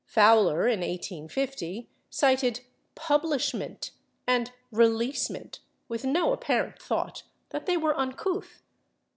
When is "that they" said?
7.49-7.77